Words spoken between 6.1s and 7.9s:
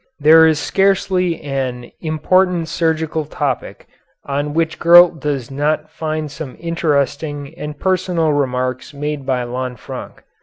some interesting and